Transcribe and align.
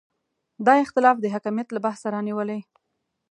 دا 0.65 0.73
اختلاف 0.83 1.15
د 1.21 1.25
حکمیت 1.33 1.67
له 1.71 1.79
بحثه 1.85 2.07
رانیولې. 2.15 2.59